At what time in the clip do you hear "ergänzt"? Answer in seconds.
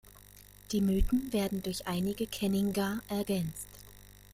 3.07-3.67